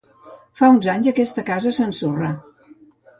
[0.61, 2.31] Fa uns anys aquesta casa s'ensorrà.